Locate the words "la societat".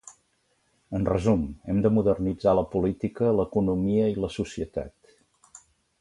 4.25-5.61